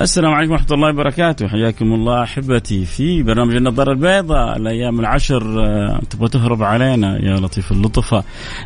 [0.00, 1.48] السلام عليكم ورحمة الله وبركاته.
[1.48, 5.64] حياكم الله أحبتي في برنامج النظارة البيضاء الأيام العشر.
[5.66, 8.24] آه، تبغى تهرب علينا يا لطيف اللطفة.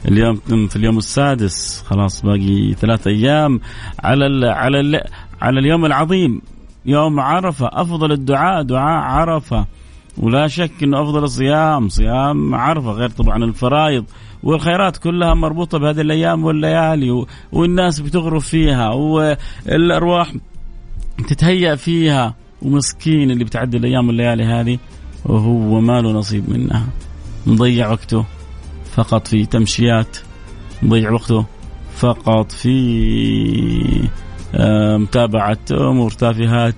[0.08, 0.36] اليوم
[0.68, 1.84] في اليوم السادس.
[1.86, 3.60] خلاص باقي ثلاثة أيام
[4.05, 5.00] على ال على ال
[5.42, 6.42] على اليوم العظيم.
[6.86, 7.70] يوم عرفة.
[7.72, 9.66] أفضل الدعاء دعاء عرفة.
[10.19, 11.88] ولا شك أنه أفضل الصيام.
[11.88, 14.05] صيام عرفة غير طبعا الفرائض.
[14.42, 18.88] والخيرات كلها مربوطة بهذه الأيام والليالي والناس بتغرف فيها.
[18.88, 20.32] والأرواح
[21.23, 24.78] تتهيأ فيها ومسكين اللي بتعدي الأيام والليالي هذه
[25.24, 26.86] وهو ما له نصيب منها.
[27.46, 28.25] مضيع وقته
[28.94, 30.16] فقط في تمشيات.
[30.83, 31.47] مضيع وقته
[31.97, 34.08] فقط في
[34.55, 36.75] آه، متابعة أمور تافهات.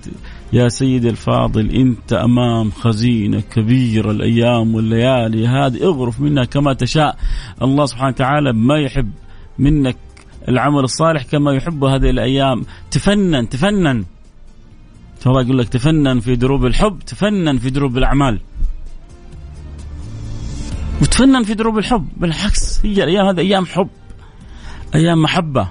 [0.53, 5.83] يا سيدي الفاضل أنت أمام خزينة كبيرة الأيام والليالي هذه.
[5.83, 7.17] اغرف منها كما تشاء.
[7.61, 9.11] الله سبحانه وتعالى ما يحب
[9.59, 9.97] منك
[10.47, 12.65] العمل الصالح كما يحب هذه الأيام.
[12.91, 14.03] تفنن تفنن.
[15.25, 18.39] الله يقول لك تفنن في دروب الحب تفنن في دروب الأعمال.
[21.01, 23.89] وتفنن في دروب الحب بالعكس هي الأيام هذه أيام حب
[24.95, 25.67] أيام محبة.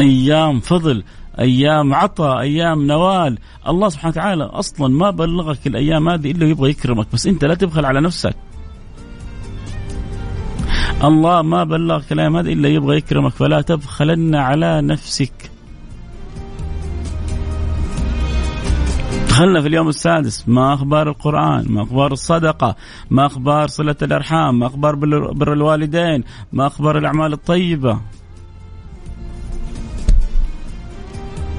[0.00, 1.04] أيام فضل
[1.38, 3.38] أيام عطاء أيام نوال.
[3.68, 7.84] الله سبحانه وتعالى أصلا ما بلغك الأيام هذه إلا يبغى يكرمك بس أنت لا تبخل
[7.84, 8.34] على نفسك.
[11.04, 15.47] الله ما بلغك الأيام هذه إلا يبغى يكرمك فلا تبخلن على نفسك.
[19.38, 20.48] دخلنا في اليوم السادس.
[20.48, 22.76] ما أخبار القرآن؟ ما أخبار الصدقة؟
[23.10, 24.94] ما أخبار صلة الأرحام؟ ما أخبار
[25.32, 28.00] بر الوالدين؟ ما أخبار الأعمال الطيبة؟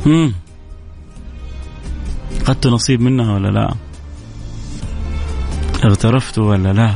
[0.05, 0.33] هم.
[2.41, 3.75] أخذت نصيب منها ولا لا؟
[5.83, 6.95] اغترفت ولا لا؟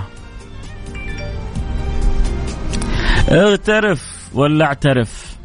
[3.32, 5.38] اغترف ولا اعترف؟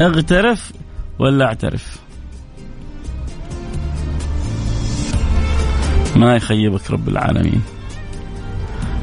[0.00, 0.72] اغترف
[1.18, 2.01] ولا اعترف؟
[6.22, 7.62] ما يخيبك رب العالمين.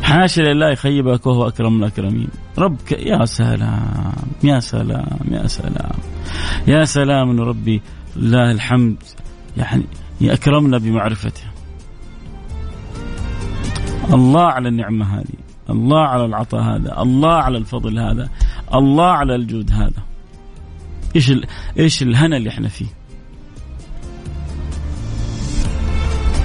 [0.03, 2.27] حاشا لله يخيبك وهو أكرم الأكرمين.
[2.57, 4.13] ربك يا سلام
[4.43, 5.95] يا سلام يا سلام.
[6.67, 7.81] يا سلام ان ربي
[8.15, 8.97] لله الحمد
[9.57, 9.83] يعني
[10.23, 11.43] اكرمنا بمعرفته.
[14.13, 18.29] الله على النعمة هذه الله على العطاء هذا الله على الفضل هذا
[18.73, 20.03] الله على الجود هذا.
[21.15, 21.33] إيش
[21.79, 22.98] إيش الهنا اللي إحنا فيه؟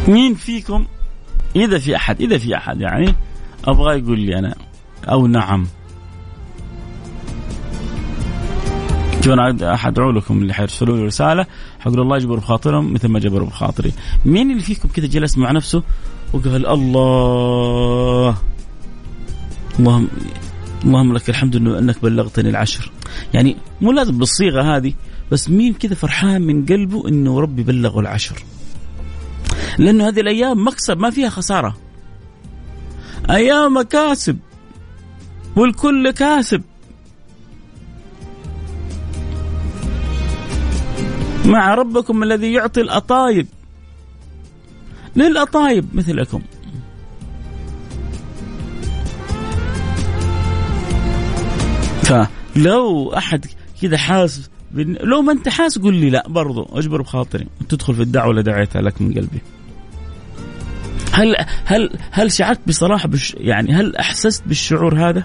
[0.08, 0.86] مين فيكم؟
[1.56, 3.14] إذا في أحد إذا في أحد يعني
[3.64, 4.54] أبغى يقول لي أنا.
[5.08, 5.66] أو نعم.
[9.24, 11.46] شوف أنا حدعو لكم اللي حيرسلوا لي رسالة
[11.80, 13.92] حقول الله يجبر بخاطرهم مثل ما جبروا بخاطري.
[14.24, 15.82] مين اللي فيكم كذا جلس مع نفسه
[16.32, 18.36] وقال الله؟
[19.78, 20.08] اللهم
[20.84, 22.90] اللهم لك الحمد انه إنك بلغتني العشر.
[23.34, 24.92] يعني مو لازم بالصيغة هذه
[25.32, 28.42] بس مين كذا فرحان من قلبه إنه ربي بلغه العشر.
[29.78, 31.76] لأنه هذه الأيام مكسب ما فيها خسارة.
[33.30, 34.38] أيام مكاسب
[35.56, 36.62] والكل كاسب.
[41.44, 43.46] مع ربكم الذي يعطي الأطايب.
[45.16, 46.42] للأطايب مثلكم؟
[52.02, 53.46] فلو أحد
[53.82, 57.46] كذا حاس لو ما أنت حاس قول لي لا برضو أجبر بخاطري.
[57.68, 59.42] تدخل في الدعوة اللي دعيتها لك من قلبي.
[61.14, 65.24] هل هل هل شعرت بصراحة بش يعني هل أحسست بالشعور هذا؟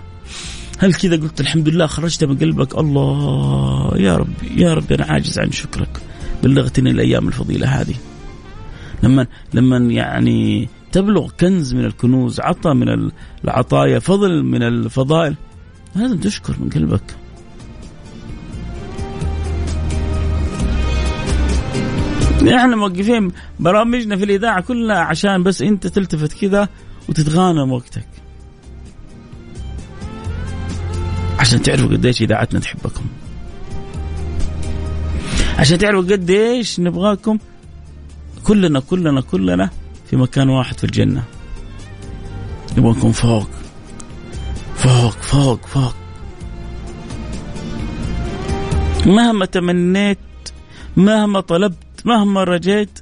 [0.80, 5.40] هل كذا قلت الحمد لله خرجت من قلبك؟ الله يا ربي يا ربي أنا عاجز
[5.40, 6.02] عن شكرك.
[6.44, 7.96] بلغتني الأيام الفضيلة هذه.
[9.04, 13.12] لما لما يعني تبلغ كنز من الكنوز عطاء من
[13.44, 15.36] العطايا فضل من الفضائل
[15.96, 17.16] لازم تشكر من قلبك.
[22.48, 26.70] إحنا موقفين برامجنا في الإذاعة كلها عشان بس أنت تلتفت كذا
[27.10, 28.08] وتتغانم وقتك.
[31.40, 33.06] عشان تعرفوا قديش إذاعتنا تحبكم.
[35.58, 37.38] عشان تعرفوا قديش نبغاكم
[38.44, 39.70] كلنا كلنا كلنا
[40.10, 41.24] في مكان واحد في الجنة.
[42.78, 43.50] نبغاكم فوق.
[44.76, 45.96] فوق فوق فوق.
[49.06, 50.18] مهما تمنيت
[50.98, 53.00] مهما طلبت مهما رجيت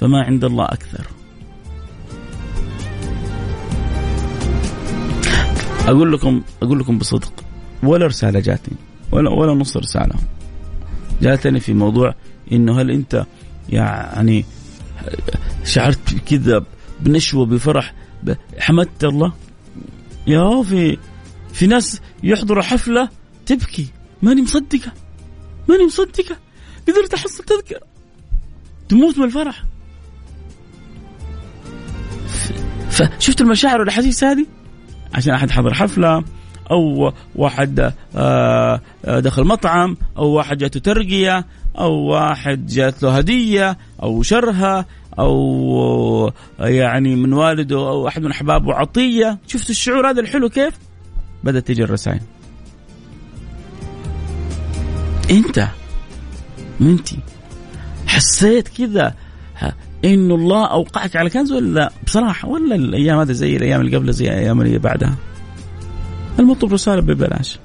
[0.00, 1.06] فما عند الله أكثر.
[5.86, 7.44] أقول لكم أقول لكم بصدق.
[7.82, 8.76] ولا رسالة جاتني.
[9.12, 10.14] ولا ولا نص رسالة.
[11.22, 12.14] جاتني في موضوع
[12.52, 13.26] إنه هل أنت
[13.68, 14.44] يعني
[15.64, 16.64] شعرت كذا
[17.00, 17.94] بنشوة بفرح
[18.58, 19.32] حمدت الله؟
[20.26, 20.98] يا في
[21.52, 23.08] في ناس يحضروا حفلة
[23.46, 23.86] تبكي.
[24.22, 24.92] ماني مصدقة.
[25.68, 26.36] ماني مصدقة.
[26.88, 27.80] قدرت أحصل تذكرة.
[28.92, 29.64] تموت من الفرح.
[32.90, 34.46] فشفت المشاعر والأحاسيس هذه؟
[35.14, 36.24] عشان أحد حضر حفلة
[36.70, 41.46] أو واحد آه، دخل مطعم أو واحد جاته ترقية
[41.78, 44.86] أو واحد جات له هدية أو شرها
[45.18, 49.38] أو يعني من والده أو أحد من أحبابه عطية.
[49.46, 50.74] شفت الشعور هذا الحلو كيف؟
[51.44, 52.20] بدأت تجي الرسائل.
[55.30, 55.68] أنت
[56.80, 57.08] وانت
[58.12, 59.14] حسيت كذا.
[60.04, 64.12] إنه الله أوقعك على كنز ولا لا؟ بصراحة ولا الأيام هذه زي الأيام اللي قبلها
[64.12, 65.16] زي الأيام اللي بعدها.
[66.38, 67.58] المطلوب رسالة ببلاش.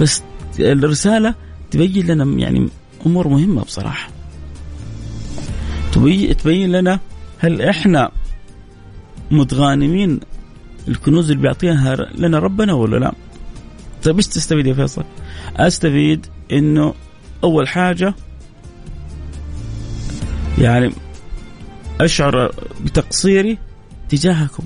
[0.00, 0.22] بس
[0.60, 1.34] الرسالة
[1.70, 2.68] تبين لنا يعني
[3.06, 4.08] أمور مهمة بصراحة.
[6.38, 7.00] تبين لنا
[7.38, 8.10] هل إحنا
[9.30, 10.20] متغانمين؟
[10.88, 13.12] الكنوز اللي بيعطيها لنا ربنا ولا لا؟
[14.02, 15.04] طيب إيش تستفيد يا فيصل؟
[15.56, 16.94] أستفيد إنه
[17.44, 18.14] أول حاجة
[20.58, 20.92] يعني
[22.00, 22.50] أشعر
[22.84, 23.58] بتقصيري
[24.08, 24.64] تجاهكم.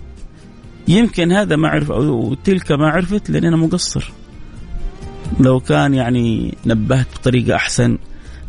[0.88, 4.12] يمكن هذا ما عرف أو تلك ما عرفت لأن أنا مقصر.
[5.40, 7.98] لو كان يعني نبهت بطريقة أحسن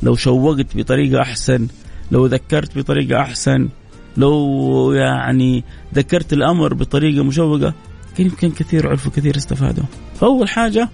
[0.03, 1.67] لو شوقت بطريقة أحسن
[2.11, 3.69] لو ذكرت بطريقة أحسن
[4.17, 5.63] لو يعني
[5.95, 7.73] ذكرت الأمر بطريقة مشوقة
[8.17, 9.83] كان يمكن كثير عرفوا كثير استفادوا.
[10.19, 10.89] فاول حاجة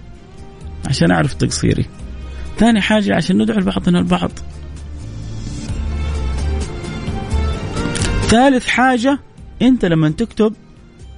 [0.86, 1.84] عشان أعرف تقصيري.
[2.58, 4.30] ثاني حاجة عشان ندعو بعضنا البعض.
[8.32, 9.18] ثالث حاجة
[9.62, 10.54] أنت لما تكتب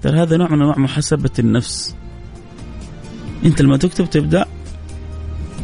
[0.02, 1.96] ترى هذا نوع من أنواع محاسبة النفس.
[3.44, 4.46] أنت لما تكتب تبدأ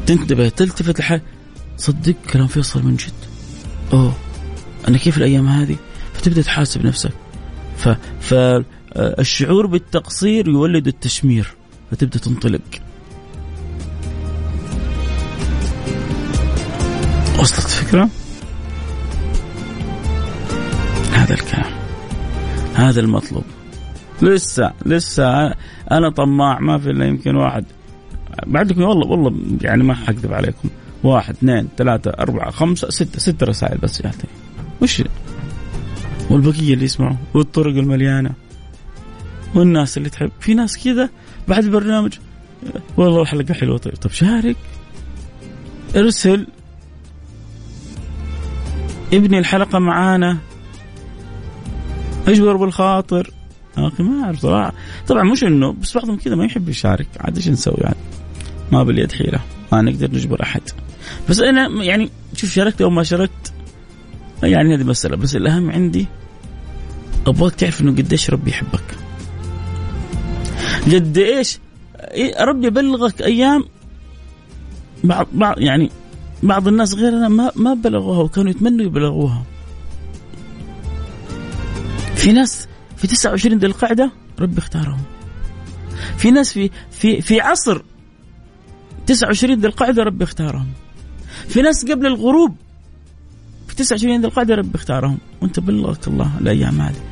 [0.06, 1.22] تنتبه تلتفت لحاجة
[1.76, 3.12] صدق كلام فيصل من جد.
[3.92, 4.14] أوه
[4.88, 5.76] أنا كيف الأيام هذه؟
[6.14, 7.12] فتبدأ تحاسب نفسك.
[7.76, 7.88] ف
[8.20, 11.54] فالشعور بالتقصير يولد التشمير
[11.90, 12.60] فتبدأ تنطلق.
[17.38, 18.08] وصلت الفكرة؟
[21.12, 21.72] هذا الكلام.
[22.74, 23.44] هذا المطلوب.
[24.22, 25.54] لسه لسه
[25.90, 27.64] أنا طماع ما في إلا يمكن واحد.
[28.46, 30.68] بعدكم والله والله يعني ما حكذب عليكم.
[31.02, 34.30] واحد اثنين ثلاثة أربعة خمسة ستة ستة رسائل بس جاتني
[34.82, 35.02] وش
[36.30, 38.30] والبقية اللي يسمعوا والطرق المليانة.
[39.54, 40.30] والناس اللي تحب.
[40.40, 41.10] في ناس كذا
[41.48, 42.12] بعد البرنامج
[42.96, 43.78] والله الحلقة حلوة.
[43.78, 44.56] طيب طب شارك.
[45.96, 46.46] ارسل.
[49.12, 50.38] ابني الحلقة معانا.
[52.28, 53.30] اجبر بالخاطر.
[53.78, 54.72] أخي ما أعرف صراحة.
[55.08, 57.06] طبعا مش إنه بس بعضهم كذا ما يحب يشارك.
[57.20, 57.96] عاد إيش نسوي يعني؟
[58.72, 59.40] ما باليد حيلة.
[59.72, 60.62] ما نقدر نجبر أحد.
[61.28, 63.52] بس أنا يعني شوف شاركت أو ما شاركت
[64.42, 65.16] يعني هذه مسألة.
[65.16, 66.06] بس الأهم عندي
[67.26, 68.84] أبغاك تعرف إنه قديش ربي يحبك.
[70.86, 71.58] قد إيش
[72.40, 73.64] ربي يبلغك أيام
[75.04, 75.90] بعض بعض يعني
[76.42, 79.42] بعض الناس غيرنا ما ما بلغوها وكانوا يتمنوا يبلغوها.
[82.20, 85.00] في ناس في 29 ذي القعدة ربي اختارهم.
[86.16, 87.82] في ناس في في في عصر
[89.06, 90.66] 29 ذي القعدة ربي اختارهم.
[91.48, 92.56] في ناس قبل الغروب
[93.68, 95.18] في 29 ذي القعدة ربي اختارهم.
[95.42, 97.02] وانت بلغك الله الأيام هذه.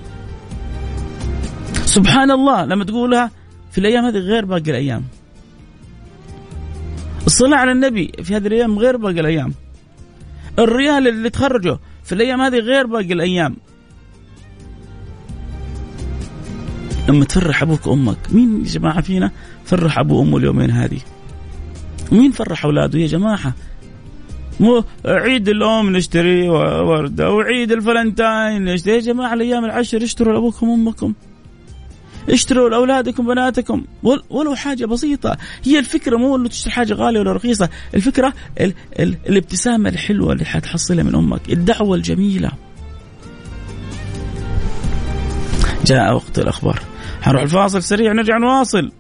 [1.84, 3.30] سبحان الله لما تقولها
[3.70, 5.04] في الأيام هذه غير باقي الأيام.
[7.26, 9.54] الصلاة على النبي في هذه الأيام غير باقي الأيام.
[10.58, 13.56] الريال اللي تخرجه في الأيام هذه غير باقي الأيام.
[17.08, 19.30] لما تفرح أبوك وأمك مين يا جماعة فينا
[19.64, 21.00] فرح ابوه وأمه اليومين هذه؟
[22.12, 23.54] مين فرح أولاده يا جماعة؟
[24.60, 28.94] مو عيد الأم نشتري وردة وعيد الفلنتاين نشتري.
[28.94, 31.12] يا جماعة الأيام العشر اشتروا لأبوكم وأمكم.
[32.28, 33.84] اشتروا لأولادكم بناتكم
[34.30, 35.36] ولو حاجة بسيطة.
[35.64, 37.68] هي الفكرة مو إنه تشتري حاجة غالية ولا رخيصة.
[37.94, 42.50] الفكرة ال ال الابتسامة الحلوة اللي حتحصلها من أمك الدعوة الجميلة.
[45.86, 46.82] جاء وقت الأخبار.
[47.22, 48.92] حنروح الفاصل سريع ونرجع نواصل.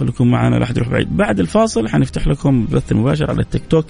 [0.00, 1.16] خليكم معنا لا أحد يروح بعيد.
[1.16, 3.86] بعد الفاصل حنفتح لكم البث المباشر على التيك توك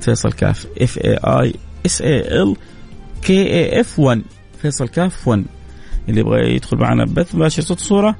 [0.00, 0.66] فيصل كاف.
[0.78, 1.54] F A I
[1.86, 2.56] S A L
[3.22, 4.22] K A F 1
[4.62, 5.44] فيصل كاف 1
[6.08, 8.16] اللي يبغى يدخل معنا بث مباشر صوت صوره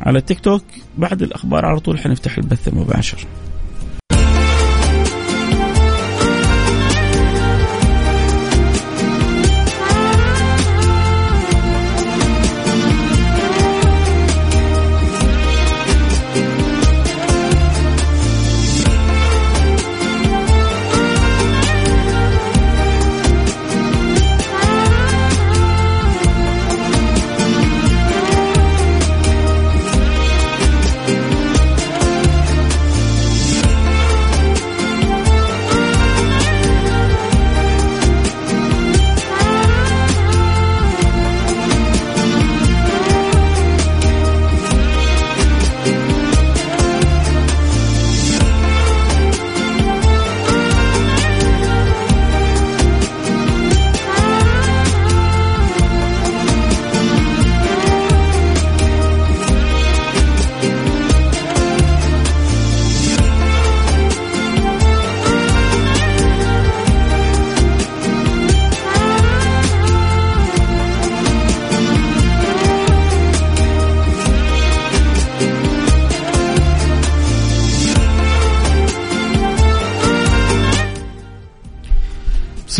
[0.00, 0.64] على التيك توك.
[0.98, 3.26] بعد الأخبار على طول حنفتح البث المباشر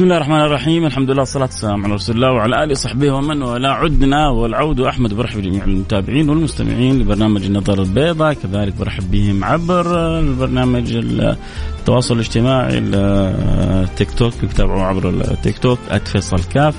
[0.01, 0.87] بسم الله الرحمن الرحيم.
[0.87, 5.15] الحمد لله والصلاة والسلام على رسول الله وعلى آله وصحبه ومن والاه عدنا والعود أحمد.
[5.15, 8.33] برحب بجميع المتابعين والمستمعين لبرنامج النظارة البيضاء.
[8.33, 10.93] كذلك برحب بهم عبر البرنامج
[11.79, 14.33] التواصل الاجتماعي التيك توك.
[14.43, 16.75] يتابعوا عبر التيك توك @فيصل كاف.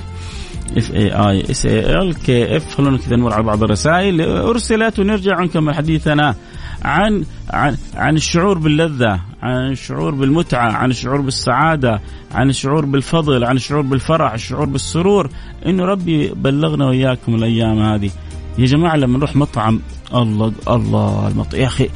[0.76, 4.20] F A I S A L K F خلونا كذا نمر على بعض الرسائل.
[4.22, 6.34] أرسلت ونرجع ونكمل حديثنا.
[6.82, 12.00] عن عن عن الشعور باللذة، عن الشعور بالمتعة، عن الشعور بالسعادة،
[12.34, 15.30] عن الشعور بالفضل، عن الشعور بالفرح، الشعور بالسرور،
[15.66, 18.10] إنه ربي بلغنا وإياكم الأيام هذه.
[18.58, 19.80] يا جماعة لما نروح مطعم
[20.14, 21.54] الله الله المط...
[21.54, 21.88] يا أخي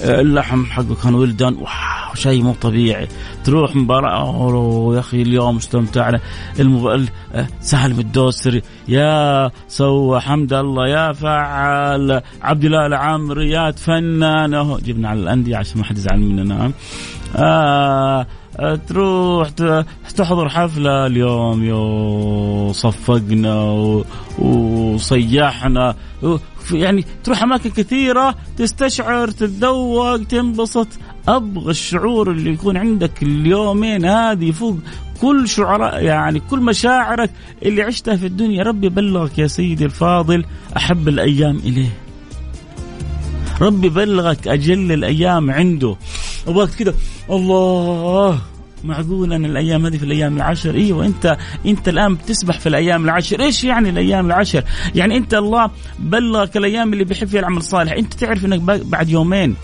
[0.00, 3.08] اللحم حقه كان ولدان واو شيء مو طبيعي.
[3.44, 6.20] تروح مباراة يا أخي اليوم استمتعنا
[6.60, 7.08] المب...
[7.60, 14.78] سهل الدوسري يا سوى حمد الله يا فعل عبد الله العمري يا تفنن.
[14.84, 16.72] جبنا على الأندية عشان ما حد يزعل مننا.
[17.36, 18.26] آه
[18.88, 19.48] تروح
[20.16, 23.62] تحضر حفلة اليوم يو صفقنا
[24.38, 25.94] وصيحنا.
[26.72, 30.88] يعني تروح أماكن كثيرة تستشعر تتذوق تنبسط.
[31.28, 34.78] أبغى الشعور اللي يكون عندك اليومين هذه فوق
[35.20, 37.30] كل شعراء يعني كل مشاعرك
[37.62, 38.62] اللي عشتها في الدنيا.
[38.62, 40.44] ربي بلغك يا سيدي الفاضل
[40.76, 41.92] أحب الأيام إليه.
[43.60, 45.96] ربي بلغك أجل الأيام عنده.
[46.46, 46.94] وقت كده.
[47.30, 48.38] الله.
[48.84, 51.36] معقول ان الأيام هذه في الأيام العشر؟ أيوه انت
[51.66, 53.40] أنت الآن بتسبح في الأيام العشر.
[53.40, 54.64] إيش يعني الأيام العشر؟
[54.94, 57.92] يعني أنت الله بلغك الأيام اللي بيحب فيها العمل الصالح.
[57.92, 59.56] أنت تعرف إنك بعد يومين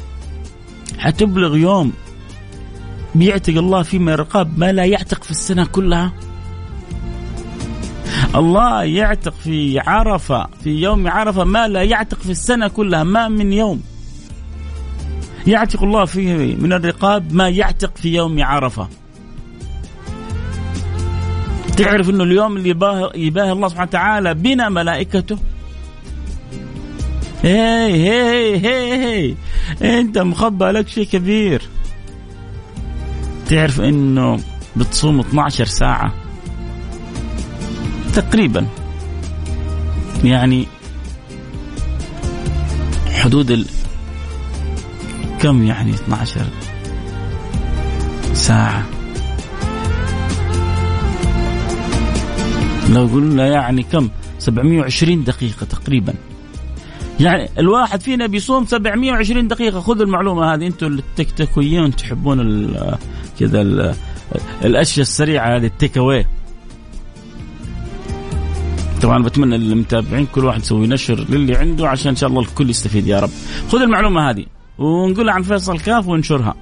[0.98, 1.92] حتبلغ يوم
[3.14, 6.12] بيعتق الله فيه من الرقاب ما لا يعتق في السنة كلها.
[8.34, 13.52] الله يعتق في عرفة في يوم عرفة ما لا يعتق في السنة كلها ما من
[13.52, 13.82] يوم.
[15.49, 18.88] يعتق الله فيه من الرقاب ما يعتق في يوم عرفة.
[21.76, 25.38] تعرف إنه اليوم اللي يباه يباهي الله سبحانه وتعالى بنا ملائكته؟
[27.43, 29.35] هي هي هي هي.
[30.00, 31.62] أنت مخبى لك شيء كبير.
[33.49, 34.40] تعرف إنه
[34.76, 36.14] بتصوم 12 ساعة؟
[38.14, 38.67] تقريبا.
[40.25, 40.67] يعني
[43.12, 43.77] حدود.
[45.40, 46.40] كم يعني 12
[48.33, 48.87] ساعة؟
[52.90, 56.14] لو قلنا يعني كم؟ 720 دقيقة تقريبا.
[57.21, 59.80] يعني الواحد فينا بيصوم 720 دقيقة.
[59.80, 62.68] خذوا المعلومة هذه أنتم التكتكويين تحبون
[63.40, 63.95] كذا
[64.64, 66.26] الأشياء السريعة هذه التيك أواي.
[69.02, 73.07] طبعا بتمنى للمتابعين كل واحد يسوي نشر للي عنده عشان إن شاء الله الكل يستفيد
[73.07, 73.30] يا رب.
[73.68, 74.45] خذ المعلومة هذه.
[74.78, 76.54] ونقولها عن فيصل كاف وننشرها.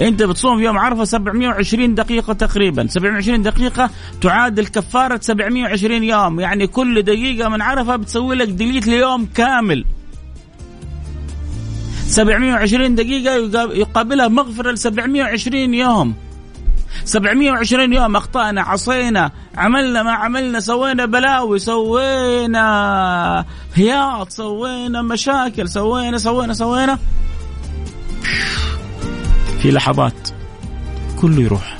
[0.00, 2.86] انت بتصوم يوم عرفة 720 دقيقة تقريبا.
[2.86, 3.90] 720 دقيقة
[4.20, 6.40] تعادل كفارة 720 يوم.
[6.40, 9.84] يعني كل دقيقة من عرفة بتسوي لك ديليت ليوم كامل.
[12.06, 13.34] 720 دقيقة
[13.72, 16.14] يقابلها مغفرة ل 720 يوم.
[17.04, 23.44] 720 يوم أخطأنا عصينا عملنا ما عملنا سوينا بلاوي سوينا
[23.74, 26.98] هياط سوينا مشاكل سوينا سوينا سوينا.
[29.62, 30.28] في لحظات
[31.20, 31.78] كله يروح.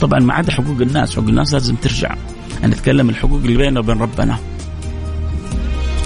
[0.00, 2.14] طبعا ما عدا حقوق الناس حقوق الناس لازم ترجع.
[2.64, 4.38] نتكلم الحقوق اللي بيننا وبين ربنا.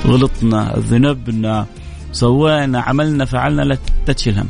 [0.06, 1.66] غلطنا ذنبنا
[2.12, 4.48] سوينا عملنا فعلنا لا تشيل هم.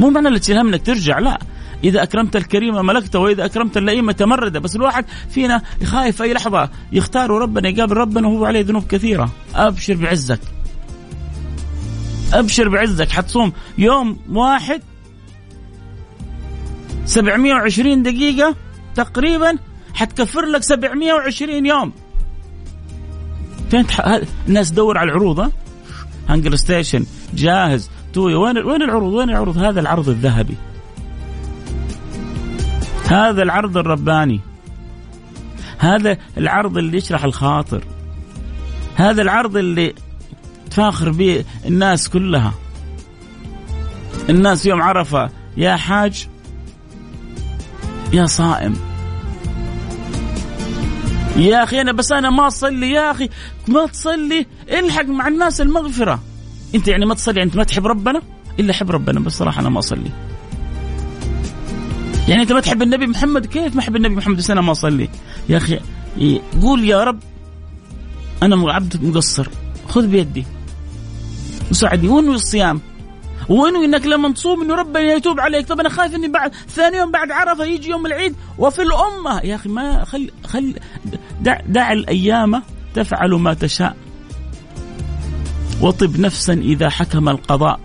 [0.00, 1.38] مو معنى لا تشيل هم إنك ترجع لا.
[1.84, 7.30] إذا أكرمت الكريم ملكته وإذا أكرمت اللئيم تمرده بس الواحد فينا خايف أي لحظة يختار
[7.30, 9.30] ربنا يقابل ربنا وهو عليه ذنوب كثيرة.
[9.54, 10.40] أبشر بعزك.
[12.32, 13.10] أبشر بعزك.
[13.10, 14.82] حتصوم يوم واحد
[17.04, 18.54] 720 دقيقة
[18.94, 19.58] تقريبا
[19.94, 21.92] حتكفر لك 720 يوم.
[23.70, 23.86] فين
[24.48, 25.52] الناس تدور على العروض ها؟
[26.28, 30.56] HungerStation جاهز ToYou وين وين العروض؟ وين العروض؟ هذا العرض الذهبي.
[33.14, 34.40] هذا العرض الرباني.
[35.78, 37.84] هذا العرض اللي يشرح الخاطر.
[38.94, 39.94] هذا العرض اللي
[40.70, 42.54] تفاخر به الناس كلها.
[44.30, 46.28] الناس يوم عرفة يا حاج
[48.12, 48.76] يا صائم.
[51.36, 53.28] يا أخي أنا بس أنا ما اصلي يا أخي
[53.68, 56.20] ما تصلي الحق مع الناس المغفرة.
[56.74, 58.22] أنت يعني ما تصلي أنت ما تحب ربنا؟
[58.60, 60.10] إلا حب ربنا بس صراحة أنا ما أصلي.
[62.28, 65.08] يعني أنت ما تحب النبي محمد؟ كيف ما أحب النبي محمد؟ بس أنا ما أصلي.
[65.48, 65.80] يا أخي
[66.62, 67.18] قول يا رب
[68.42, 69.48] أنا عبد مقصر.
[69.88, 70.44] خذ بيدي.
[71.70, 72.08] وساعدني.
[72.08, 72.80] وين الصيام؟
[73.48, 77.10] وانه إنك لما تصوم إنه ربنا يتوب عليك؟ طب أنا خايف إني بعد ثاني يوم
[77.10, 79.40] بعد عرفة يجي يوم العيد وفي الأمة.
[79.40, 80.74] يا أخي ما خل خل
[81.40, 82.62] دع, دع الأيام
[82.94, 83.96] تفعل ما تشاء.
[85.80, 87.80] وطب نفسا إذا حكم القضاء.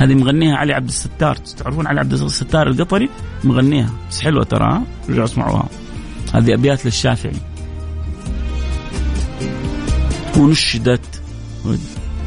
[0.00, 1.36] هذه مغنيها علي عبد الستار.
[1.36, 3.08] تعرفون علي عبد الستار القطري؟
[3.44, 3.90] مغنيها.
[4.10, 5.68] بس حلوة ترى رجعوا اسمعوها.
[6.34, 7.36] هذه أبيات للشافعي.
[10.36, 11.22] ونشدت.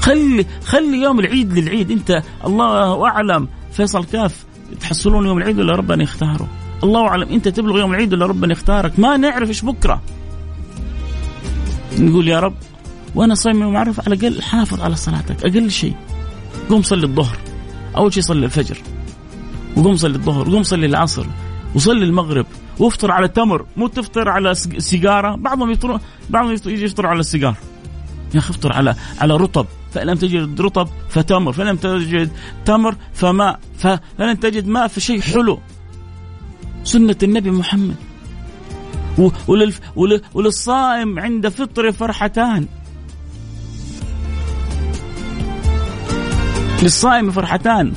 [0.02, 1.92] خلي خلي يوم العيد للعيد.
[1.92, 3.48] انت الله أعلم.
[3.72, 4.46] فيصل كاف
[4.82, 6.48] تحصلون يوم العيد ولا ربنا يختاره؟
[6.84, 7.30] الله أعلم.
[7.30, 10.02] انت تبلغ يوم العيد ولا ربنا يختارك؟ ما نعرف إيش بكرة.
[12.00, 12.56] نقول يا رب
[13.16, 15.46] وأنا صايم يوم عرف على الأقل حافظ على صلاتك.
[15.46, 15.96] أقل شيء.
[16.70, 17.38] قوم صلي الظهر.
[17.98, 18.78] أول شيء صلي الفجر
[19.78, 21.26] وقوم صلي الظهر وقوم صلي العصر
[21.76, 22.46] وصلي المغرب
[22.80, 27.56] وافطر على تمر مو تفطر على سيجارة بعضهم يفطرون بعضهم يجي يفطر على السيجار.
[28.34, 32.32] يا أخي افطر على على رطب فلم تجد رطب فتمر فلم تجد
[32.66, 35.60] تمر فماء فلم تجد ماء فشيء حلو.
[36.84, 37.96] سنة النبي محمد.
[40.36, 42.68] وللصائم عند فطره فرحتان.
[46.82, 47.94] للصائم فرحتان.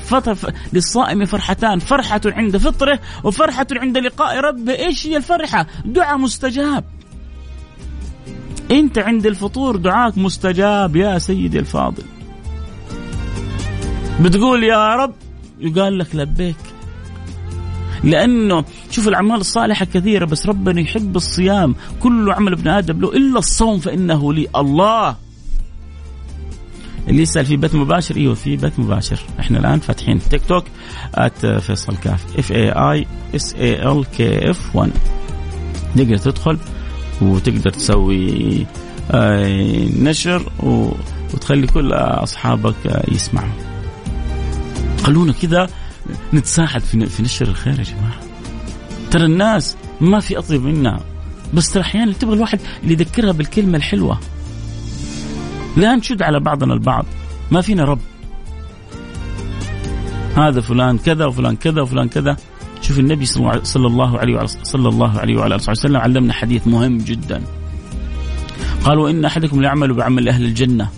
[0.73, 1.79] للصائم فرحتان.
[1.79, 4.73] فرحة عند فطره وفرحة عند لقاء ربه.
[4.73, 6.85] إيش هي الفرحة؟ دعاء مستجاب.
[8.71, 12.03] أنت عند الفطور دعاك مستجاب يا سيدي الفاضل.
[14.21, 15.15] بتقول يا رب
[15.61, 16.57] يقال لك لبيك.
[18.05, 21.75] لأنه شوف الأعمال الصالحة كثيرة بس ربنا يحب الصيام.
[22.01, 25.24] كل عمل ابن آدم له إلا الصوم فإنه لي الله.
[27.09, 29.21] اللي يسأل في بث مباشر إيوه في بث مباشر.
[29.41, 30.65] إحنا الآن فاتحين تيك توك
[31.61, 32.39] فيصل كاف.
[32.39, 34.91] F A I S A L K F 1
[35.97, 36.59] تقدر تدخل
[37.23, 38.67] وتقدر تسوي
[39.11, 40.53] آه، نشر
[41.35, 43.53] وتخلي كل أصحابك آه، يسمعوا.
[45.03, 45.69] خلونا كذا
[46.35, 48.21] نتساعد في نشر الخير يا جماعة.
[49.11, 51.01] ترى الناس ما في أطيب منا
[51.55, 54.19] بس ترى أحيانا تبغى الواحد اللي يذكرها بالكلمة الحلوة.
[55.77, 57.07] لا نشد على بعضنا البعض.
[57.51, 58.01] ما فينا رب.
[60.37, 62.37] هذا فلان كذا وفلان كذا وفلان كذا.
[62.83, 63.25] شوف النبي
[63.63, 67.43] صلى الله عليه وعلى صلى الله عليه وعلى آله وسلم علمنا حديث مهم جدا.
[68.85, 70.89] قال وان أحدكم ليعمل بعمل أهل الجنة.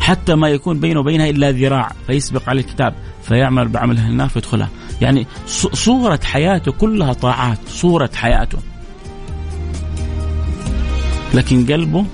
[0.00, 4.68] حتى ما يكون بينه وبينها إلا ذراع فيسبق على الكتاب فيعمل بعمل أهل النار فيدخلها.
[5.00, 5.26] يعني
[5.72, 8.58] صورة حياته كلها طاعات صورة حياته.
[11.34, 12.04] لكن قلبه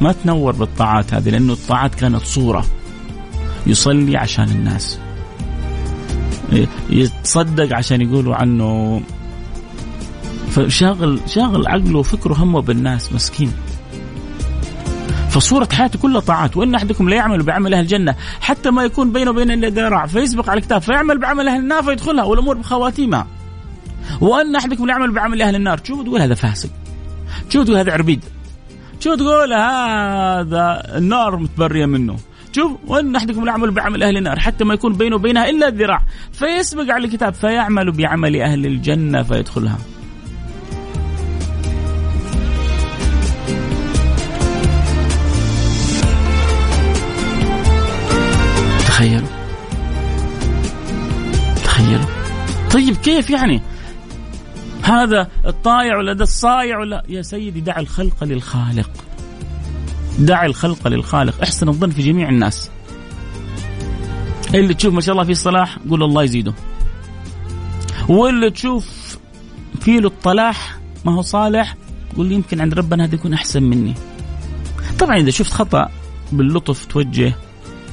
[0.00, 2.64] ما تنور بالطاعات هذه لأنه الطاعات كانت صورة
[3.66, 4.98] يصلي عشان الناس.
[6.90, 9.02] يتصدق عشان يقولوا عنه.
[10.50, 13.52] فشاغل شاغل عقله وفكره همه بالناس مسكين.
[15.30, 16.56] فصورة حياته كلها طاعات.
[16.56, 20.50] وإن أحدكم لا يعمل بعمل أهل الجنة حتى ما يكون بينه وبين إلا ذراع فيسبق
[20.50, 23.26] على الكتاب فيعمل بعمل أهل النار فيدخلها والأمور بخواتيمها.
[24.20, 26.70] وأن أحدكم لا يعمل بعمل أهل النار تشوف تقول هذا فاسق؟
[27.50, 28.24] تشوف تقول هذا عربيد؟
[29.00, 32.16] شو تقول؟ هذا النار متبرية منه.
[32.52, 36.02] شوف وان احدكم يعمل بعمل أهل النار؟ حتى ما يكون بينه وبينها إلا الذراع.
[36.32, 39.78] فيسبق على الكتاب فيعمل بعمل أهل الجنة فيدخلها.
[48.78, 49.28] تخيلوا.
[51.64, 52.06] تخيلوا.
[52.70, 53.62] طيب كيف يعني؟
[54.82, 58.90] هذا الطايع ولا ده الصايع ولا يا سيدي دع الخلق للخالق.
[60.18, 61.42] دع الخلق للخالق.
[61.42, 62.70] احسن الظن في جميع الناس.
[64.54, 66.54] اللي تشوف ما شاء الله فيه صلاح قول الله يزيده.
[68.08, 69.18] واللي تشوف
[69.80, 71.76] فيه له الطلاح ما هو صالح
[72.16, 73.94] قول يمكن عند ربنا هذا يكون أحسن مني.
[74.98, 75.88] طبعا إذا شفت خطأ
[76.32, 77.34] باللطف توجه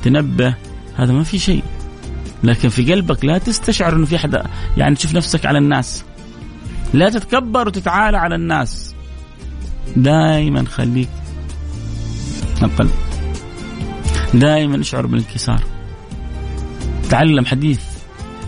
[0.04, 0.56] تنبه
[0.96, 1.64] هذا ما في شيء.
[2.44, 4.44] لكن في قلبك لا تستشعر إنه في حدا
[4.78, 6.04] يعني تشوف نفسك على الناس.
[6.94, 8.96] لا تتكبر وتتعالى على الناس.
[9.96, 11.10] دائما خليك
[12.62, 12.92] القلب.
[14.34, 15.64] دائما اشعر بالانكسار.
[17.10, 17.82] تعلم حديث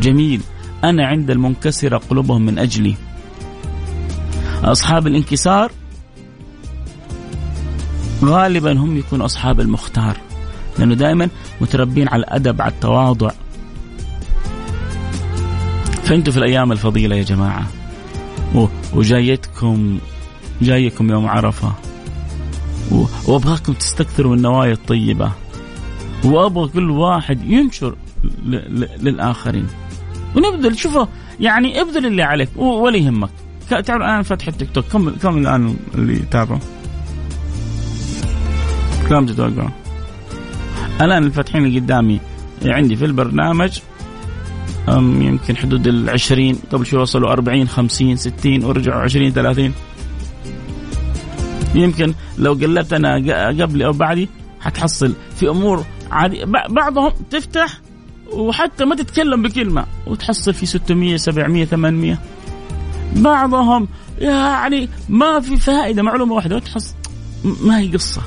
[0.01, 0.41] جميل.
[0.83, 2.95] أنا عند المنكسرة قلوبهم من أجلي.
[4.63, 5.71] أصحاب الانكسار
[8.23, 10.17] غالبا هم يكونوا أصحاب المختار.
[10.79, 11.29] لأنه دائما
[11.61, 13.31] متربين على الأدب على التواضع.
[16.03, 17.67] فانتم في الأيام الفضيلة يا جماعة.
[18.93, 19.99] وجايتكم
[20.61, 21.73] جايكم يوم عرفة.
[23.27, 25.31] وأبغاكم تستكثروا من النوايا الطيبة.
[26.25, 27.95] وأبغى كل واحد ينشر
[29.01, 29.67] للآخرين.
[30.35, 31.05] ونبذل شوفوا
[31.39, 33.29] يعني ابذل اللي عليك ولا يهمك
[33.69, 34.85] تعرف الان فتح التيك توك.
[34.85, 36.59] كم كم الآن اللي يتابعوا؟
[39.09, 39.69] كم تتوقع
[41.01, 42.19] الآن الفاتحين اللي قدامي
[42.65, 43.79] عندي في البرنامج
[44.97, 49.73] يمكن حدود العشرين قبل شوي وصلوا أربعين خمسين ستين ورجعوا عشرين ثلاثين.
[51.75, 53.15] يمكن لو قلبت أنا
[53.63, 54.29] قبلي أو بعدي
[54.61, 55.13] حتحصل.
[55.35, 57.79] في أمور عادي بعضهم تفتح
[58.33, 62.19] وحتى ما تتكلم بكلمة وتحصل في 600 700 800
[63.15, 63.87] بعضهم
[64.19, 66.93] يعني ما في فائدة معلومة واحدة وتحصل
[67.43, 68.21] ما هي قصة.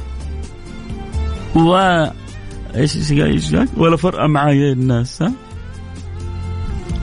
[1.56, 1.76] و
[2.76, 5.32] إيش إيش ولا فرقة معايا الناس ها؟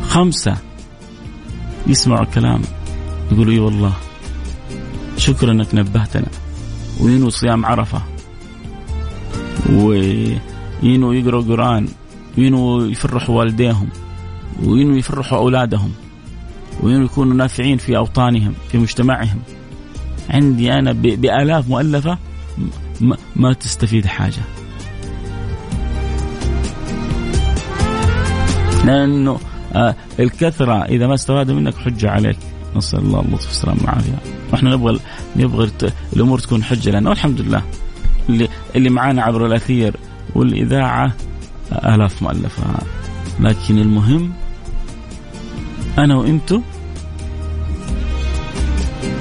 [0.09, 0.57] خمسة.
[1.87, 2.61] يسمعوا الكلام
[3.31, 3.93] يقولوا إي والله
[5.17, 6.27] شكرا إنك نبهتنا.
[6.99, 8.01] وينو صيام عرفة.
[9.69, 11.87] وينو يقرأوا قرآن.
[12.37, 13.89] وينو يفرحوا والديهم.
[14.63, 15.91] وينو يفرحوا أولادهم.
[16.83, 19.39] وينو يكونوا نافعين في أوطانهم في مجتمعهم.
[20.29, 22.17] عندي أنا بآلاف مؤلفة
[23.35, 24.41] ما تستفيد حاجة.
[28.85, 29.39] لأنه
[29.75, 32.37] آه الكثرة إذا ما استفادوا منك حجة عليك.
[32.75, 34.13] نسأل الله اللطف والسلام والعافية.
[34.51, 34.99] وإحنا نبغى
[35.35, 35.71] نبغى
[36.13, 37.09] الأمور تكون حجة لنا.
[37.09, 37.63] والحمد لله
[38.29, 39.95] اللي اللي معانا عبر الأثير
[40.35, 41.13] والإذاعة
[41.71, 42.63] آلاف مؤلفة
[43.39, 44.31] لكن المهم
[45.97, 46.61] أنا وأنتو.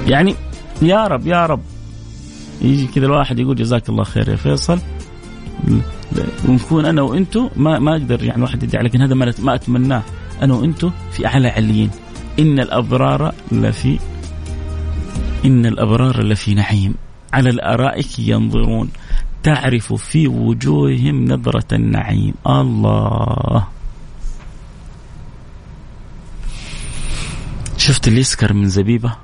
[0.07, 0.35] يعني
[0.81, 1.61] يا رب يا رب.
[2.61, 4.79] يجي كذا الواحد يقول جزاك الله خير يا فيصل.
[6.47, 10.03] ونكون أنا وإنتو ما ما أقدر يعني واحد يدعي لكن هذا ما أتمناه.
[10.41, 11.91] أنا وأنتو في أعلى عليين.
[12.39, 13.99] إن الأبرار لفي
[15.45, 16.95] إن الأبرار لفي نعيم.
[17.33, 18.89] على الأرائك ينظرون.
[19.43, 22.33] تعرف في وجوههم نظرة النعيم.
[22.47, 23.67] الله.
[27.77, 29.15] شفت اللي يسكر من زبيبة؟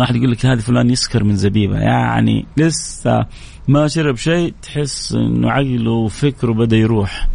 [0.00, 1.78] واحد يقول لك هذا فلان يسكر من زبيبة.
[1.78, 3.26] يعني لسه
[3.68, 7.28] ما شرب شيء تحس إنه عقله وفكره بدأ يروح.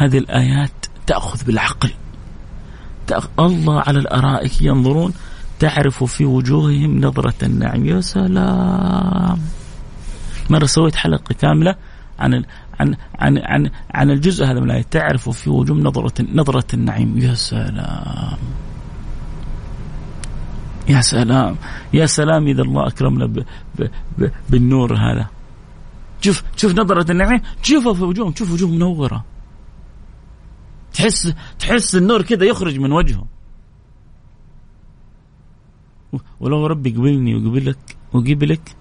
[0.00, 0.70] هذه الآيات
[1.06, 1.90] تأخذ بالعقل.
[3.06, 5.12] تأخذ الله على الأرائك ينظرون
[5.58, 7.86] تعرف في وجوههم نظرة النعيم.
[7.86, 9.38] يا سلام!
[10.50, 11.74] مرة سويت حلقة كاملة
[12.18, 12.44] عن
[12.80, 14.82] عن عن عن عن الجزء هذا من الآية.
[14.82, 17.18] تعرف في وجوههم نظرة نظرة النعيم.
[17.18, 18.38] يا سلام!
[20.88, 21.56] يا سلام!
[21.92, 23.44] يا سلام إذا الله أكرمنا ب
[23.78, 25.26] ب ب بالنور هذا.
[26.20, 27.40] شوف شوف نظرة النعيم.
[27.62, 28.34] شوفها في وجوههم.
[28.34, 29.24] شوف وجوههم منورة.
[30.94, 33.26] تحس تحس النور كذا يخرج من وجههم
[36.40, 38.76] ولو ربي قبلني وقبلك وقبلك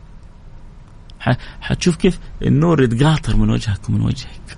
[1.62, 4.58] حتشوف كيف النور يتقاطر من وجهك ومن وجهك.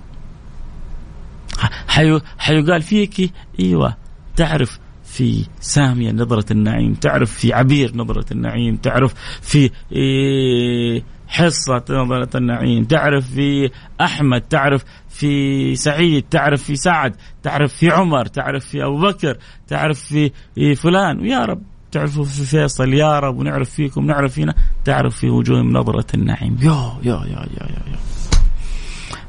[2.38, 3.96] حيقال فيك إيوه
[4.36, 12.36] تعرف في سامية نظرة النعيم تعرف في عبير نظرة النعيم تعرف في إيه، حصة نظرة
[12.36, 18.84] النعيم تعرف في أحمد تعرف في سعيد تعرف في سعد تعرف في عمر تعرف في
[18.84, 19.36] أبو بكر
[19.68, 21.20] تعرف في إيه، فلان.
[21.20, 26.06] ويا رب تعرفوا في فيصل يا رب ونعرف فيكم نعرف فينا تعرف في وجوههم نظرة
[26.14, 26.56] النعيم.
[26.60, 26.72] يو
[27.02, 27.98] يو يو يو يو, يو.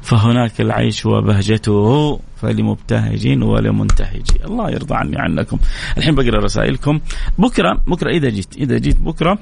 [0.02, 5.58] فهناك العيش وبهجته فلمبتهج ولمنتهج الله يرضى عني عنكم.
[5.98, 7.00] الحين بقرأ رسائلكم.
[7.38, 9.38] بكرة بكرة إذا جيت إذا جيت بكرة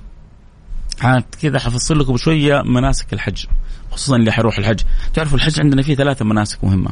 [1.42, 3.44] كذا حفصل لكم شوية مناسك الحج
[3.90, 4.80] خصوصا اللي حيروح الحج.
[5.14, 6.90] تعرفوا الحج عندنا فيه ثلاثة مناسك مهمة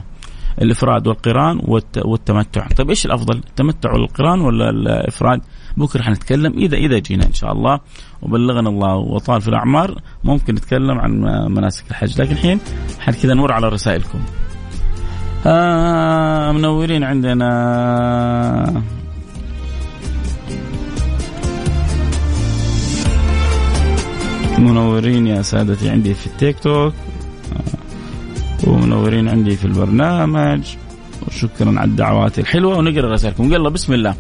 [0.62, 1.60] الإفراد والقران
[2.04, 2.66] والتمتع.
[2.66, 5.40] طيب إيش الأفضل التمتع والقران ولا الإفراد؟
[5.76, 6.52] بكرة حنتكلم.
[6.52, 7.80] إذا إذا جينا إن شاء الله
[8.22, 11.20] وبلغنا الله وطال في الأعمار ممكن نتكلم عن
[11.52, 12.20] مناسك الحج.
[12.20, 12.60] لكن الحين
[13.22, 14.18] كذا نور على رسائلكم.
[15.46, 18.82] آه منورين عندنا.
[24.60, 26.94] منورين يا سادتي عندي في التيك توك
[27.52, 30.60] آه، ومنورين عندي في البرنامج.
[31.28, 33.52] وشكرا على الدعوات الحلوة ونقرأ رسائلكم.
[33.52, 34.14] يلا بسم الله.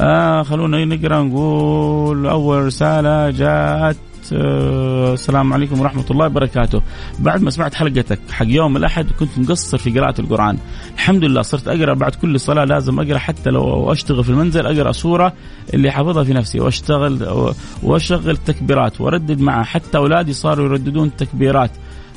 [0.00, 3.96] آه خلونا نقرأ نقول أول رسالة جاءت
[4.32, 6.82] آه السلام عليكم ورحمة الله وبركاته.
[7.18, 10.58] بعد ما سمعت حلقتك حق يوم الأحد كنت مقصر في قراءة القرآن.
[10.94, 14.92] الحمد لله صرت أقرأ بعد كل صلاة لازم أقرأ حتى لو أشتغل في المنزل أقرأ
[14.92, 15.32] سورة
[15.74, 17.46] اللي حافظها في نفسي وأشتغل
[17.82, 19.64] وأشغل تكبيرات وأردد معها.
[19.64, 21.70] حتى أولادي صاروا يرددون تكبيرات.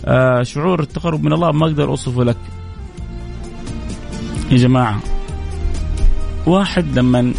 [0.05, 2.37] آه شعور التقرب من الله ما أقدر أوصفه لك.
[4.51, 4.99] يا جماعة
[6.45, 7.33] واحد لما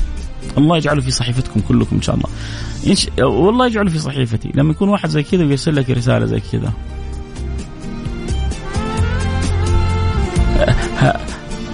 [0.58, 2.28] الله يجعله في صحيفتكم كلكم إن شاء الله.
[2.86, 3.08] إنش...
[3.18, 4.50] والله يجعله في صحيفتي.
[4.54, 6.72] لما يكون واحد زي كذا ويرسل لك رسالة زي كذا.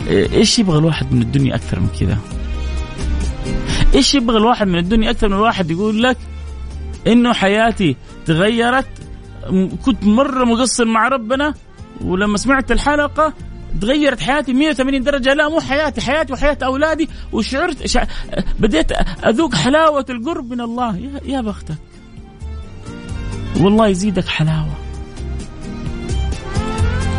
[0.09, 2.19] إيش يبغى الواحد من الدنيا أكثر من كذا؟
[3.95, 6.17] إيش يبغى الواحد من الدنيا أكثر من الواحد يقول لك
[7.07, 8.87] إنه حياتي تغيرت
[9.85, 11.55] كنت مرة مقصر مع ربنا
[12.05, 13.33] ولما سمعت الحلقة
[13.81, 15.35] تغيرت حياتي 180 درجة.
[15.35, 17.09] لا مو حياتي حياتي وحياة أولادي.
[17.33, 18.05] وشعرت شع...
[18.59, 18.93] بديت
[19.27, 20.97] أذوق حلاوة القرب من الله.
[20.97, 21.77] يا, يا بختك.
[23.61, 24.75] والله يزيدك حلاوة.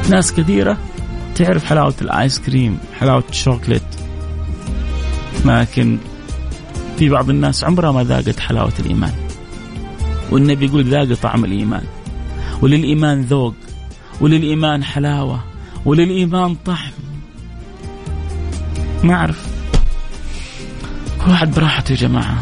[0.09, 0.77] ناس كثيرة
[1.35, 3.83] تعرف حلاوة الآيس كريم حلاوة الشوكليت.
[5.45, 5.97] لكن
[6.97, 9.13] في بعض الناس عمرها ما ذاقت حلاوة الإيمان.
[10.31, 11.83] والنبي يقول ذاق طعم الإيمان.
[12.61, 13.53] وللإيمان ذوق
[14.21, 15.43] وللإيمان حلاوة.
[15.85, 16.91] وللإيمان طعم
[19.03, 19.47] ما أعرف.
[21.25, 22.37] كل واحد براحته يا جماعة.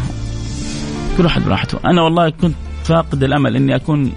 [1.17, 1.79] كل واحد براحته.
[1.85, 4.11] أنا والله كنت فاقد الأمل إني أكون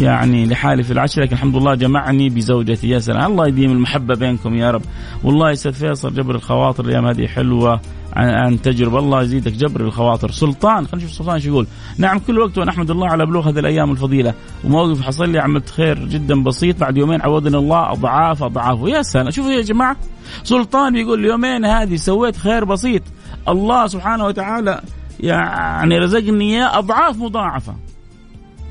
[0.00, 2.88] يعني لحالي في العشرة لكن الحمد لله جمعني بزوجتي.
[2.88, 3.32] يا سلام.
[3.32, 4.82] الله يديم المحبة بينكم يا رب.
[5.24, 7.80] والله يا فيصل جبر الخواطر الأيام هذه حلوة.
[8.18, 8.98] عن, تجربة.
[8.98, 10.30] الله يزيدك جبر الخواطر.
[10.30, 11.66] سلطان خلينا نشوف سلطان شو يقول.
[11.98, 14.34] نعم كل وقت وأنا أحمد الله على بلوغ هذه الأيام الفضيلة.
[14.64, 16.80] وموقف حصل لي عملت خير جدا بسيط.
[16.80, 18.78] بعد يومين عوضنا الله أضعاف أضعاف.
[18.88, 19.30] يا سلام.
[19.30, 19.96] شوفوا يا جماعة
[20.42, 23.02] سلطان بيقول اليومين هذه سويت خير بسيط.
[23.48, 24.80] الله سبحانه وتعالى
[25.20, 27.74] يعني رزقني إياه أضعاف مضاعفة.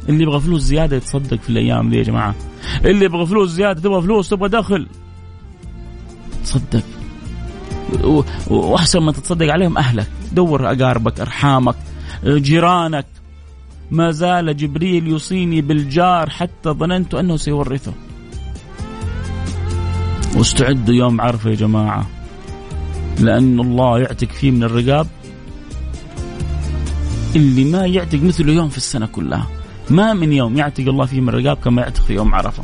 [0.09, 2.35] اللي يبغى فلوس زيادة يتصدق في الأيام دي يا جماعة.
[2.85, 4.87] اللي يبغى فلوس زيادة تبغى فلوس تبغى دخل.
[6.43, 6.83] تصدق.
[8.47, 10.07] وأحسن ما تتصدق عليهم أهلك.
[10.31, 11.75] دور أقاربك أرحامك
[12.23, 13.05] جيرانك.
[13.91, 17.93] ما زال جبريل يوصيني بالجار حتى ظننت أنه سيورثه.
[20.35, 22.07] واستعدوا يوم عرفه يا جماعة.
[23.19, 25.07] لأن الله يعتق فيه من الرقاب.
[27.35, 29.47] اللي ما يعتق مثله يوم في السنة كلها.
[29.89, 32.63] ما من يوم يعتق الله فيه من الرقاب كما يعتق في يوم عرفة.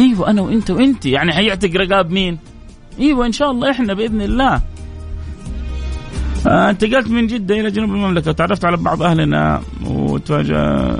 [0.00, 2.38] أيوه أنا وأنت وانت يعني حيعتق رقاب مين؟
[3.00, 4.62] إيوه إن شاء الله إحنا بإذن الله.
[6.46, 8.30] آه انتقلت من جدة إلى جنوب المملكة.
[8.30, 10.96] وتعرفت على بعض أهلنا وتواجه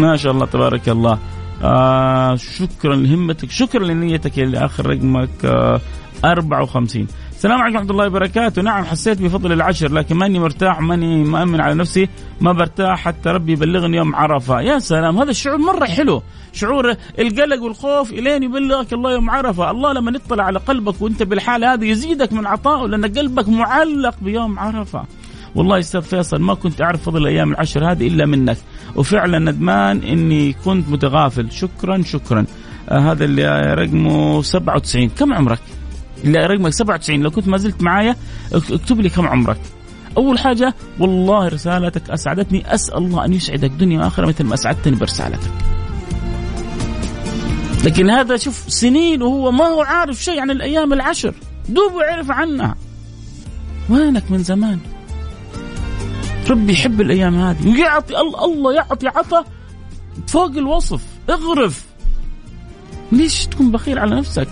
[0.00, 1.18] ما شاء الله تبارك الله.
[1.62, 5.80] آه شكرا لهمتك شكرا لنيتك اللي آخر رقمك آه
[6.24, 7.06] 54
[7.40, 8.62] السلام عليكم ورحمة الله وبركاته.
[8.62, 12.08] نعم حسيت بفضل العشر لكن ماني مرتاح ماني مأمن على نفسي
[12.40, 14.60] ما برتاح حتى ربي يبلغني يوم عرفة.
[14.60, 16.22] يا سلام هذا الشعور مرة حلو.
[16.52, 19.70] شعور القلق والخوف إلين يبلغك الله يوم عرفة.
[19.70, 24.58] الله لما يطلع على قلبك وأنت بالحالة هذه يزيدك من عطائه لأن قلبك معلق بيوم
[24.58, 25.04] عرفة.
[25.54, 28.58] والله أستاذ فيصل ما كنت أعرف فضل الأيام العشر هذه إلا منك.
[28.96, 31.52] وفعلا ندمان إني كنت متغافل.
[31.52, 32.44] شكرا شكرا.
[32.88, 35.60] آه هذا اللي رقمه 97 كم عمرك؟
[36.24, 38.16] اللي رقمك 97 لو كنت ما زلت معايا
[38.52, 39.60] اكتب لي كم عمرك.
[40.16, 42.74] أول حاجة والله رسالتك أسعدتني.
[42.74, 45.50] أسأل الله أن يسعدك دنيا واخره مثل ما أسعدتني برسالتك.
[47.84, 51.34] لكن هذا شوف سنين وهو ما هو عارف شيء عن الأيام العشر.
[51.68, 52.74] دوب يعرف عنها.
[53.90, 54.78] وينك من زمان؟
[56.50, 57.68] ربي يحب الأيام هذه.
[57.68, 59.44] ويعطي الله يعطي عطا
[60.26, 61.02] فوق الوصف.
[61.30, 61.84] اغرف.
[63.12, 64.48] ليش تكون بخيل على نفسك؟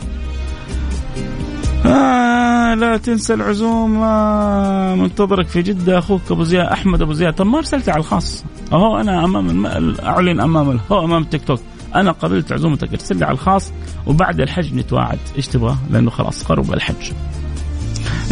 [1.89, 5.99] آه لا تنسى العزومة منتظرك في جدة.
[5.99, 7.35] أخوك أبو زياد أحمد أبو زياد.
[7.35, 8.45] طب ما أرسلت على الخاص.
[8.73, 9.97] أهو أنا أمام الم...
[10.03, 11.61] أعلن أمام هو أمام التيك توك.
[11.95, 12.93] أنا قبلت عزومتك.
[12.93, 13.73] ارسل لي على الخاص
[14.07, 15.19] وبعد الحج نتواعد.
[15.37, 17.13] إيش تبغى؟ لأنه خلاص قرب الحج.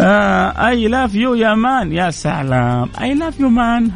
[0.01, 1.93] I love you يا man.
[1.93, 2.89] يا سلام.
[3.01, 3.91] I love you man.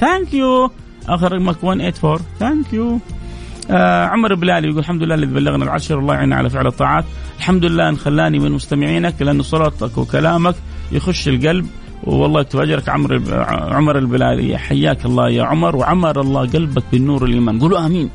[0.00, 0.70] thank you
[1.08, 2.98] آخر رقمك 184 thank you
[3.70, 7.04] آه عمر بلالي يقول الحمد لله الذي بلغنا العشر الله يعيننا على فعل الطاعات.
[7.38, 10.54] الحمد لله أن خلاني من مستمعينك لأن صلاتك وكلامك
[10.92, 11.66] يخش القلب.
[12.04, 13.22] والله يكتب اجرك عمر
[13.74, 17.60] عمر البلالي حياك الله يا عمر وعمر الله قلبك بالنور الإيمان.
[17.60, 18.10] قولوا آمين.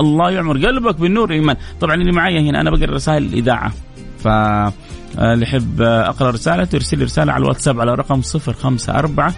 [0.00, 1.56] الله يعمر قلبك بالنور الإيمان.
[1.80, 3.72] طبعا اللي معي هنا أنا بقرأ رسائل الإذاعة.
[4.18, 4.28] ف
[5.18, 9.32] اللي يحب أقرأ رسالته يرسل لي رسالة على الواتساب على رقم 054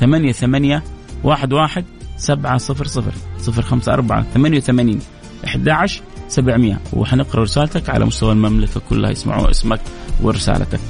[0.00, 0.82] ثمانية ثمانية
[1.24, 1.84] واحد واحد
[2.16, 5.00] سبعة صفر صفر صفر خمسة أربعة ثمانية وثمانين
[5.46, 6.78] أحد عشر سبعمية.
[6.92, 9.80] وحنقرأ رسالتك على مستوى المملكة كلها يسمعوا اسمك
[10.22, 10.80] ورسالتك.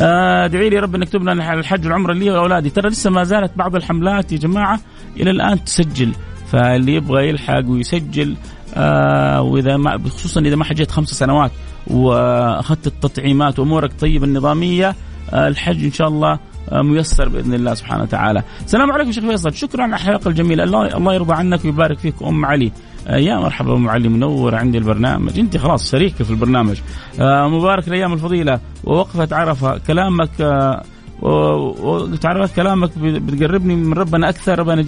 [0.00, 2.70] ادعي آه لي رب ان يكتب لنا الحج والعمرة لي وأولادي.
[2.70, 4.80] ترى لسه ما زالت بعض الحملات يا جماعة
[5.16, 6.12] إلى الآن تسجل.
[6.52, 8.36] فاللي يبغى يلحق ويسجل
[8.74, 11.50] آه وإذا ما خصوصا إذا ما حجيت خمس سنوات
[11.86, 14.94] وأخذت التطعيمات وأمورك طيبة النظامية
[15.32, 16.38] آه الحج إن شاء الله
[16.72, 18.42] ميسر بإذن الله سبحانه وتعالى.
[18.64, 22.14] السلام عليكم شيخ فيصل، شكرا على الحلقة الجميلة، الله الله يرضى عنك ويبارك فيك.
[22.22, 22.72] أم علي.
[23.08, 24.08] آه يا مرحبا أم علي.
[24.08, 26.76] منور عندي البرنامج، أنت خلاص شريكة في البرنامج.
[27.20, 28.60] آه مبارك الأيام الفضيلة.
[28.84, 30.30] ووقفة عرفة، كلامك
[31.22, 34.84] آه وتعرف كلامك بتقربني من ربنا أكثر ربنا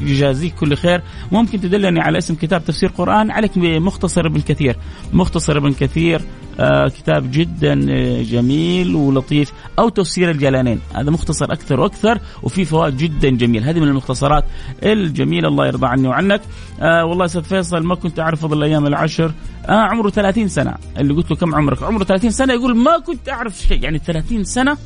[0.00, 1.02] يجازيك كل خير.
[1.32, 4.76] ممكن تدلني على اسم كتاب تفسير قرآن عليك بمختصر ابن كثير.
[5.12, 6.20] مختصر ابن كثير
[6.60, 9.52] آه كتاب جدا آه، جميل ولطيف.
[9.78, 10.80] أو تفسير الجلالين.
[10.94, 13.64] هذا مختصر أكثر وأكثر وفي فوائد جدا جميل.
[13.64, 14.44] هذه من المختصرات
[14.82, 15.48] الجميلة.
[15.48, 16.40] الله يرضى عني وعنك.
[16.80, 19.32] آه والله أستاذ فيصل ما كنت أعرف فضل الأيام العشر.
[19.66, 20.74] آه عمره 30 سنة.
[20.98, 23.82] اللي قلت له كم عمرك؟ عمره 30 سنة يقول ما كنت أعرف شيء.
[23.84, 24.76] يعني 30 سنة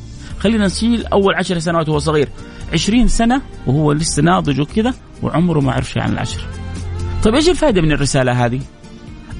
[0.42, 2.28] خلينا نشيل أول عشر سنوات وهو صغير.
[2.72, 6.40] 20 سنة وهو لسه ناضج وكذا وعمره ما عرف شيء عن العشر.
[7.22, 8.60] طيب إيش الفائدة من الرسالة هذه؟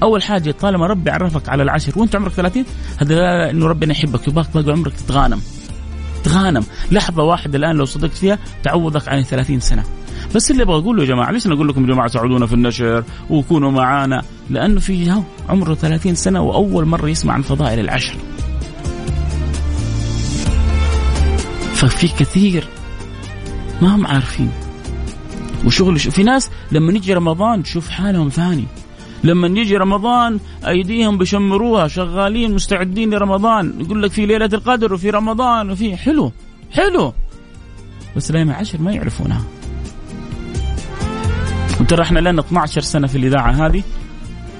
[0.03, 2.65] أول حاجة طالما ربي عرفك على العشر وأنت عمرك 30
[2.97, 5.41] هذا إنه ربنا يحبك يبغاك باقي عمرك تتغانم.
[6.23, 9.83] تغانم لحظة واحدة الآن لو صدقت فيها تعوضك عن 30 سنة.
[10.35, 13.71] بس اللي أبغى أقوله يا جماعة ليش نقول لكم يا جماعة ساعدونا في النشر وكونوا
[13.71, 18.15] معانا؟ لأنه في عمره 30 سنة وأول مرة يسمع عن فضائل العشر.
[21.87, 22.67] ففي كثير.
[23.81, 24.51] ما هم عارفين.
[25.65, 28.65] وشغل في ناس لما يجي رمضان تشوف حالهم ثاني.
[29.23, 33.73] لما يجي رمضان أيديهم بيشمروها شغالين مستعدين لرمضان.
[33.79, 36.31] يقول لك في ليلة القدر وفي رمضان وفي حلو
[36.71, 37.13] حلو.
[38.15, 39.43] بس الأيام العشر ما يعرفونها.
[41.81, 43.83] وترى إحنا لنا 12 سنة في الإذاعة هذه.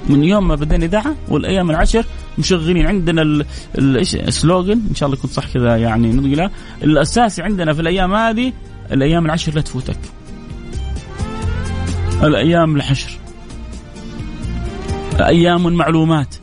[0.08, 2.04] من يوم ما بدينا إذاعة والأيام العشر
[2.38, 3.44] مشغلين عندنا
[3.78, 6.50] إيش السلوجن إن شاء الله يكون صح كذا يعني نقول
[6.82, 8.52] الأساسي عندنا في الأيام هذه
[8.92, 9.98] الأيام العشر لا تفوتك.
[12.22, 13.10] الأيام الحشر.
[15.20, 16.34] أيام المعلومات.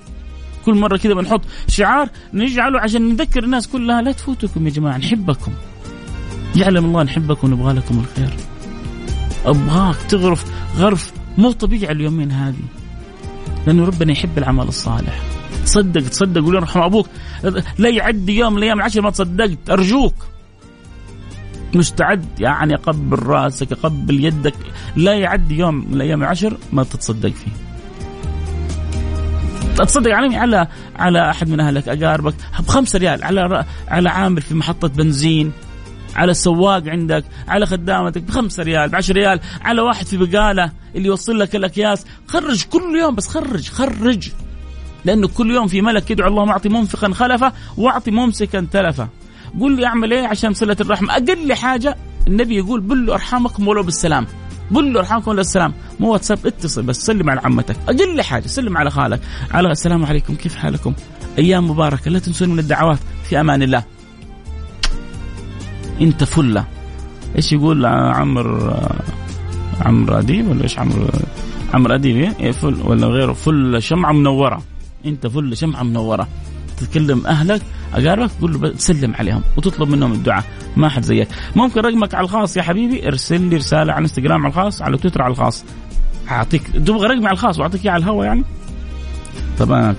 [0.66, 5.52] كل مرة كذا بنحط شعار نجعله عشان نذكر الناس كلها لا تفوتكم يا جماعة نحبكم.
[6.56, 8.34] يعلم الله نحبكم ونبغى لكم الخير.
[9.46, 10.46] أبغاك تغرف
[10.78, 12.81] غرف مو طبيعي اليومين هذه.
[13.68, 15.22] لأنه ربنا يحب العمل الصالح.
[15.66, 17.08] صدق تصدق قول يرحم أبوك.
[17.78, 20.16] لا يعدي يوم من الأيام العشر ما تصدقت أرجوك.
[21.74, 24.56] مستعد يعني اقبل رأسك اقبل يدك.
[24.96, 27.52] لا يعدي يوم من الأيام العشر ما تتصدق فيه.
[29.78, 32.34] تصدق يعني على على أحد من أهلك أقاربك.
[32.60, 35.52] بخمسة ريال على على عامل في محطة بنزين.
[36.16, 41.40] على السواق عندك على خدامتك بخمسة ريال بعشر ريال على واحد في بقالة اللي يوصل
[41.40, 42.06] لك الأكياس.
[42.28, 44.30] خرج كل يوم بس خرج خرج.
[45.06, 49.08] لأنه كل يوم في ملك يدعو اللهم أعطي منفقا خلفه وأعطي ممسكا تلفه.
[49.60, 51.98] قل لي أعمل إيه عشان صلة الرحم؟ أقل حاجة
[52.28, 54.28] النبي يقول بلوا أرحامكم ولو بالسلام.
[54.72, 55.74] بلوا أرحامكم ولو بالسلام.
[56.00, 57.76] مو واتساب اتصل بس سلم على عمتك.
[57.88, 59.22] أقل حاجة سلم على خالك.
[59.52, 60.94] على السلام عليكم كيف حالكم؟
[61.38, 63.00] أيام مباركة لا تنسون من الدعوات.
[63.30, 63.84] في أمان الله.
[66.02, 66.66] انت فلة.
[67.36, 68.74] إيش يقول عمرو
[69.82, 71.08] عمرو أديب ولا إيش عمرو؟
[71.74, 73.34] عمرو أديب إيه؟ فل ولا غيره.
[73.34, 74.62] فل شمعة منورة.
[75.06, 76.28] انت فل شمعة منورة.
[76.78, 77.62] تتكلم أهلك
[77.94, 80.44] أقاربك قول له سلم عليهم وتطلب منهم الدعاء.
[80.78, 81.28] ما حد زيك.
[81.56, 83.08] ممكن رقمك على الخاص يا حبيبي.
[83.08, 85.66] ارسل لي رسالة على إنستغرام على الخاص على تويتر على الخاص.
[86.32, 88.44] أعطيك تبغى رقمي على الخاص وأعطيك إياه على الهواء يعني.
[89.60, 89.96] طبعا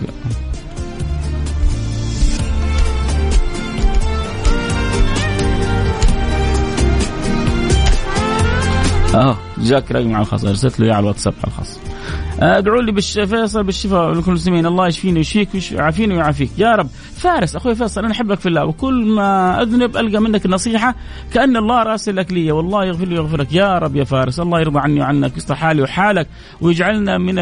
[9.14, 11.78] آه جاك رقم على الخاص أرسلت له إياه على الواتساب على الخاص.
[12.40, 12.92] آه، ادعوا لي.
[13.02, 14.66] فيصل بالشفاء لكل المسلمين.
[14.66, 16.50] الله يشفيني ويشفيك ويعافيني ويعافيك.
[16.58, 16.88] يا رب.
[17.16, 20.94] فارس أخوي فيصل أنا أحبك في الله وكل ما أذنب ألقى منك النصيحه
[21.34, 22.52] كأن الله راسلك لي.
[22.52, 23.52] والله يغفر لي ويغفر لك.
[23.52, 26.26] يا رب يا فارس الله يرضى عني وعنك ويصلح حالي وحالك
[26.60, 27.38] ويجعلنا من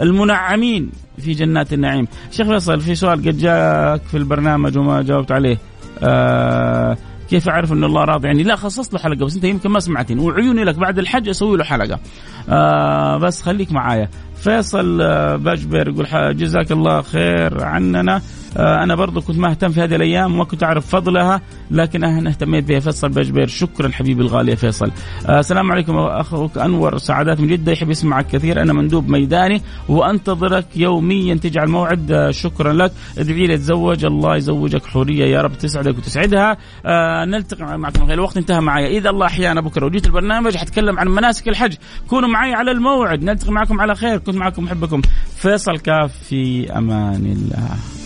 [0.00, 2.06] المنعمين في جنات النعيم.
[2.30, 5.58] شيخ فيصل في سؤال قد جاءك في البرنامج وما جاوبت عليه.
[6.02, 6.96] آه
[7.32, 10.20] كيف أعرف إن الله راضي عني؟ لا خصصت له حلقة بس أنت يمكن ما سمعتني
[10.20, 12.00] وعيوني لك بعد الحج أسوي له حلقة.
[12.48, 14.08] آه بس خليك معايا.
[14.36, 18.22] فيصل آه باجبر يقول جزاك الله خير عننا
[18.56, 21.40] أنا برضو كنت ما اهتم في هذه الأيام وما كنت أعرف فضلها
[21.70, 22.80] لكن أنا اهتميت بها.
[22.80, 24.90] فيصل بجبير شكرا حبيبي الغالي يا فيصل.
[25.28, 28.62] آه السلام عليكم أخوك أنور سعادات من جدة يحب يسمعك كثير.
[28.62, 32.12] أنا مندوب ميداني وأنتظرك يوميا تجعل موعد.
[32.12, 32.92] آه شكرا لك.
[33.18, 34.04] ادعي لي أتزوج.
[34.04, 36.56] الله يزوجك حورية يا رب تسعدك وتسعدها.
[36.86, 38.36] آه نلتقي معكم الوقت.
[38.36, 38.98] انتهى معي.
[38.98, 41.74] إذا الله أحيانا بكرة وجيت البرنامج حتكلم عن مناسك الحج.
[42.08, 43.22] كونوا معي على الموعد.
[43.22, 44.18] نلتقي معكم على خير.
[44.18, 45.02] كنت معكم محبكم
[45.36, 48.01] فيصل كاف في أمان الله.